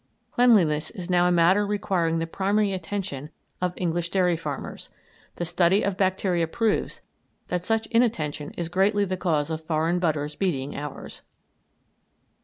Cleanliness 0.31 0.89
is 0.89 1.11
now 1.11 1.27
a 1.27 1.31
matter 1.31 1.63
requiring 1.63 2.17
the 2.17 2.25
primary 2.25 2.73
attention 2.73 3.29
of 3.61 3.75
English 3.77 4.09
dairy 4.09 4.35
farmers. 4.35 4.89
The 5.35 5.45
study 5.45 5.83
of 5.83 5.95
bacteria 5.95 6.47
proves 6.47 7.01
that 7.49 7.63
such 7.65 7.85
inattention 7.91 8.49
is 8.57 8.67
greatly 8.67 9.05
the 9.05 9.15
cause 9.15 9.51
of 9.51 9.63
foreign 9.63 9.99
butters 9.99 10.33
beating 10.33 10.75
ours." 10.75 11.21